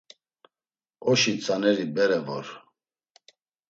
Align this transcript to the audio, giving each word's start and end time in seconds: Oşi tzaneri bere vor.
Oşi 1.09 1.33
tzaneri 1.39 1.85
bere 1.95 2.19
vor. 2.25 2.47